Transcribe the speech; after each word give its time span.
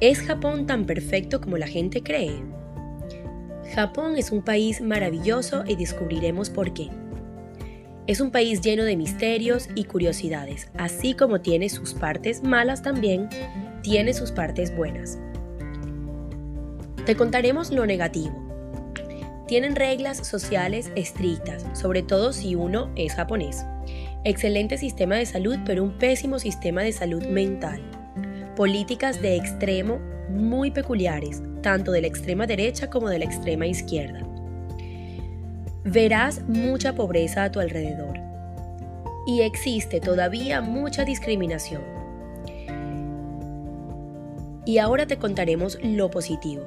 ¿Es 0.00 0.20
Japón 0.20 0.66
tan 0.66 0.86
perfecto 0.86 1.40
como 1.40 1.58
la 1.58 1.66
gente 1.66 2.04
cree? 2.04 2.40
Japón 3.74 4.16
es 4.16 4.30
un 4.30 4.42
país 4.42 4.80
maravilloso 4.80 5.64
y 5.66 5.74
descubriremos 5.74 6.50
por 6.50 6.72
qué. 6.72 6.88
Es 8.06 8.20
un 8.20 8.30
país 8.30 8.60
lleno 8.60 8.84
de 8.84 8.96
misterios 8.96 9.68
y 9.74 9.84
curiosidades, 9.84 10.70
así 10.78 11.14
como 11.14 11.40
tiene 11.40 11.68
sus 11.68 11.94
partes 11.94 12.44
malas 12.44 12.80
también, 12.80 13.28
tiene 13.82 14.14
sus 14.14 14.30
partes 14.30 14.74
buenas. 14.76 15.18
Te 17.04 17.16
contaremos 17.16 17.72
lo 17.72 17.84
negativo. 17.84 18.46
Tienen 19.48 19.74
reglas 19.74 20.24
sociales 20.24 20.92
estrictas, 20.94 21.66
sobre 21.72 22.04
todo 22.04 22.32
si 22.32 22.54
uno 22.54 22.88
es 22.94 23.14
japonés. 23.14 23.64
Excelente 24.22 24.78
sistema 24.78 25.16
de 25.16 25.26
salud, 25.26 25.58
pero 25.66 25.82
un 25.82 25.98
pésimo 25.98 26.38
sistema 26.38 26.82
de 26.82 26.92
salud 26.92 27.24
mental. 27.26 27.97
Políticas 28.58 29.22
de 29.22 29.36
extremo 29.36 30.00
muy 30.30 30.72
peculiares, 30.72 31.40
tanto 31.62 31.92
de 31.92 32.00
la 32.00 32.08
extrema 32.08 32.44
derecha 32.44 32.90
como 32.90 33.08
de 33.08 33.20
la 33.20 33.24
extrema 33.24 33.68
izquierda. 33.68 34.26
Verás 35.84 36.42
mucha 36.48 36.96
pobreza 36.96 37.44
a 37.44 37.52
tu 37.52 37.60
alrededor. 37.60 38.18
Y 39.28 39.42
existe 39.42 40.00
todavía 40.00 40.60
mucha 40.60 41.04
discriminación. 41.04 41.82
Y 44.66 44.78
ahora 44.78 45.06
te 45.06 45.18
contaremos 45.18 45.78
lo 45.84 46.10
positivo. 46.10 46.64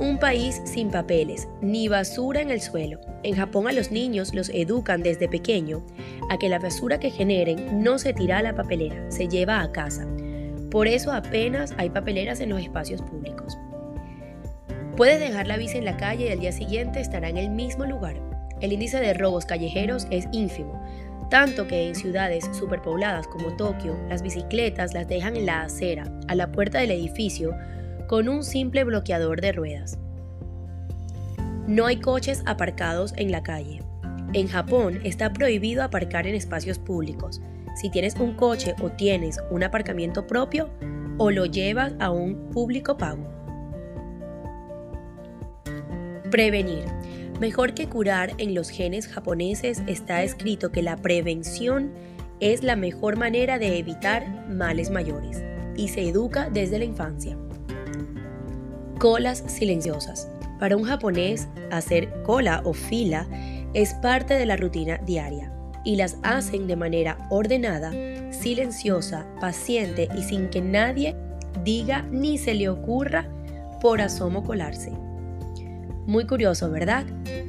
Un 0.00 0.18
país 0.18 0.60
sin 0.64 0.90
papeles, 0.90 1.48
ni 1.62 1.86
basura 1.86 2.42
en 2.42 2.50
el 2.50 2.60
suelo. 2.60 3.00
En 3.22 3.34
Japón 3.36 3.68
a 3.68 3.72
los 3.72 3.90
niños 3.90 4.34
los 4.34 4.50
educan 4.50 5.02
desde 5.02 5.28
pequeño 5.28 5.86
a 6.28 6.36
que 6.36 6.48
la 6.48 6.58
basura 6.58 7.00
que 7.00 7.10
generen 7.10 7.82
no 7.82 7.98
se 7.98 8.12
tira 8.12 8.38
a 8.38 8.42
la 8.42 8.54
papelera, 8.54 9.10
se 9.10 9.28
lleva 9.28 9.62
a 9.62 9.72
casa. 9.72 10.06
Por 10.76 10.88
eso 10.88 11.10
apenas 11.10 11.72
hay 11.78 11.88
papeleras 11.88 12.40
en 12.40 12.50
los 12.50 12.60
espacios 12.60 13.00
públicos. 13.00 13.56
Puedes 14.94 15.18
dejar 15.18 15.46
la 15.46 15.56
bici 15.56 15.78
en 15.78 15.86
la 15.86 15.96
calle 15.96 16.26
y 16.26 16.32
al 16.32 16.40
día 16.40 16.52
siguiente 16.52 17.00
estará 17.00 17.30
en 17.30 17.38
el 17.38 17.48
mismo 17.48 17.86
lugar. 17.86 18.20
El 18.60 18.74
índice 18.74 19.00
de 19.00 19.14
robos 19.14 19.46
callejeros 19.46 20.06
es 20.10 20.28
ínfimo, 20.32 20.78
tanto 21.30 21.66
que 21.66 21.88
en 21.88 21.94
ciudades 21.94 22.50
superpobladas 22.52 23.26
como 23.26 23.56
Tokio, 23.56 23.96
las 24.10 24.20
bicicletas 24.20 24.92
las 24.92 25.08
dejan 25.08 25.36
en 25.36 25.46
la 25.46 25.62
acera, 25.62 26.12
a 26.28 26.34
la 26.34 26.52
puerta 26.52 26.78
del 26.78 26.90
edificio, 26.90 27.56
con 28.06 28.28
un 28.28 28.44
simple 28.44 28.84
bloqueador 28.84 29.40
de 29.40 29.52
ruedas. 29.52 29.98
No 31.66 31.86
hay 31.86 32.00
coches 32.00 32.42
aparcados 32.44 33.14
en 33.16 33.32
la 33.32 33.42
calle. 33.42 33.80
En 34.34 34.46
Japón 34.46 35.00
está 35.04 35.32
prohibido 35.32 35.82
aparcar 35.82 36.26
en 36.26 36.34
espacios 36.34 36.78
públicos. 36.78 37.40
Si 37.76 37.90
tienes 37.90 38.14
un 38.16 38.32
coche 38.32 38.74
o 38.80 38.90
tienes 38.90 39.38
un 39.50 39.62
aparcamiento 39.62 40.26
propio, 40.26 40.70
o 41.18 41.30
lo 41.30 41.44
llevas 41.44 41.92
a 41.98 42.10
un 42.10 42.48
público 42.50 42.96
pago. 42.96 43.28
Prevenir. 46.30 46.84
Mejor 47.38 47.74
que 47.74 47.86
curar 47.86 48.32
en 48.38 48.54
los 48.54 48.70
genes 48.70 49.06
japoneses 49.06 49.82
está 49.86 50.22
escrito 50.22 50.72
que 50.72 50.82
la 50.82 50.96
prevención 50.96 51.92
es 52.40 52.62
la 52.62 52.76
mejor 52.76 53.16
manera 53.16 53.58
de 53.58 53.78
evitar 53.78 54.48
males 54.48 54.90
mayores 54.90 55.42
y 55.76 55.88
se 55.88 56.08
educa 56.08 56.48
desde 56.48 56.78
la 56.78 56.86
infancia. 56.86 57.36
Colas 58.98 59.44
silenciosas. 59.46 60.30
Para 60.58 60.78
un 60.78 60.84
japonés, 60.84 61.46
hacer 61.70 62.22
cola 62.22 62.62
o 62.64 62.72
fila 62.72 63.28
es 63.74 63.92
parte 63.94 64.32
de 64.32 64.46
la 64.46 64.56
rutina 64.56 64.96
diaria 65.04 65.55
y 65.86 65.96
las 65.96 66.18
hacen 66.24 66.66
de 66.66 66.76
manera 66.76 67.16
ordenada, 67.30 67.92
silenciosa, 68.32 69.24
paciente 69.40 70.08
y 70.18 70.22
sin 70.22 70.50
que 70.50 70.60
nadie 70.60 71.16
diga 71.64 72.02
ni 72.10 72.36
se 72.36 72.54
le 72.54 72.68
ocurra 72.68 73.26
por 73.80 74.02
asomo 74.02 74.42
colarse. 74.42 74.90
Muy 76.06 76.26
curioso, 76.26 76.70
¿verdad? 76.70 77.06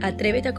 Atrévete 0.00 0.48
a 0.48 0.54